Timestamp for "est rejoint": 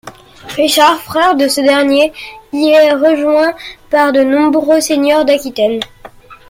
2.69-3.53